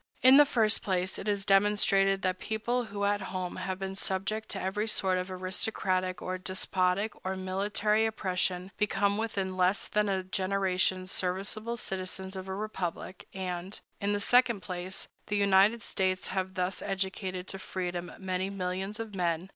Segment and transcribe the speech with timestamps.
[0.23, 4.49] In the first place, it has demonstrated that people who at home have been subject
[4.49, 10.23] to every sort of aristocratic or despotic or military oppression become within less than a
[10.23, 16.55] generation serviceable citizens of a republic; and, in the second place, the United States have
[16.55, 19.49] thus educated to freedom many millions of men.